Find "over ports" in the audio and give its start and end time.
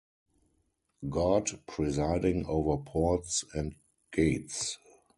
2.47-3.45